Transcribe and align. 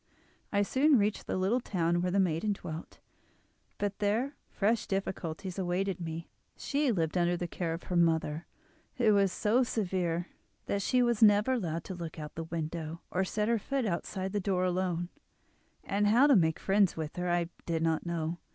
I 0.51 0.63
soon 0.63 0.97
reached 0.97 1.27
the 1.27 1.37
little 1.37 1.59
town 1.59 2.01
where 2.01 2.09
the 2.09 2.19
maiden 2.19 2.53
dwelt; 2.53 2.97
but 3.77 3.99
there 3.99 4.35
fresh 4.49 4.87
difficulties 4.87 5.59
awaited 5.59 6.01
me. 6.01 6.27
She 6.57 6.91
lived 6.91 7.19
under 7.19 7.37
the 7.37 7.47
care 7.47 7.71
of 7.71 7.83
her 7.83 7.95
mother, 7.95 8.47
who 8.95 9.13
was 9.13 9.31
so 9.31 9.61
severe 9.61 10.29
that 10.65 10.81
she 10.81 11.03
was 11.03 11.21
never 11.21 11.51
allowed 11.53 11.83
to 11.83 11.93
look 11.93 12.17
out 12.17 12.31
of 12.31 12.35
the 12.35 12.43
window, 12.45 13.01
or 13.11 13.23
set 13.23 13.47
her 13.47 13.59
foot 13.59 13.85
outside 13.85 14.31
the 14.33 14.39
door 14.39 14.63
alone, 14.65 15.09
and 15.83 16.07
how 16.07 16.25
to 16.25 16.35
make 16.35 16.57
friends 16.57 16.97
with 16.97 17.15
her 17.17 17.29
I 17.29 17.49
did 17.67 17.83
not 17.83 18.03
know. 18.03 18.39